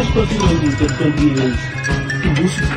Espacio 0.00 0.38
donde 0.38 0.66
intercambies 0.66 1.56
tu 2.22 2.42
música. 2.42 2.76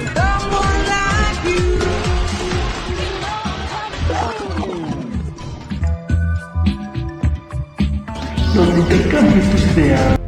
Donde 8.53 8.79
intercambies 8.79 9.51
tus 9.51 9.63
ideas. 9.73 10.24